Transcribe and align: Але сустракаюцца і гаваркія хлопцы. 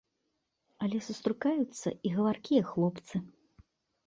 Але 0.85 1.01
сустракаюцца 1.07 1.93
і 2.09 2.13
гаваркія 2.15 2.63
хлопцы. 2.71 3.15